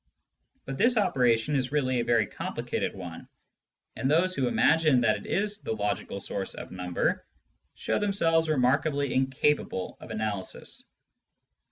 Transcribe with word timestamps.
But 0.65 0.79
this 0.79 0.97
operation 0.97 1.55
is 1.55 1.71
really 1.71 1.99
a 1.99 2.03
very 2.03 2.25
complicated 2.25 2.95
one, 2.95 3.27
and 3.95 4.09
those 4.09 4.33
who 4.33 4.47
imagine 4.47 4.99
that 5.01 5.17
it 5.17 5.25
is 5.27 5.59
the 5.61 5.73
logical 5.73 6.19
source 6.19 6.55
of 6.55 6.71
number 6.71 7.23
show 7.75 7.99
themselves 7.99 8.49
remarkably 8.49 9.13
incapable 9.13 9.97
of 9.99 10.09
analysis. 10.09 10.85